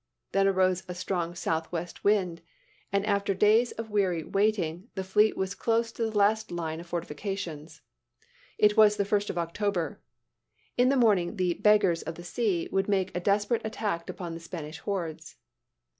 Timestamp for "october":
9.37-9.99